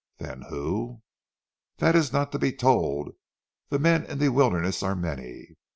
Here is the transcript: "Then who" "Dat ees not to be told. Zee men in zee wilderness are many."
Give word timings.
"Then 0.17 0.41
who" 0.49 1.03
"Dat 1.77 1.95
ees 1.95 2.11
not 2.11 2.31
to 2.31 2.39
be 2.39 2.51
told. 2.51 3.09
Zee 3.71 3.77
men 3.77 4.03
in 4.05 4.19
zee 4.19 4.29
wilderness 4.29 4.81
are 4.81 4.95
many." 4.95 5.49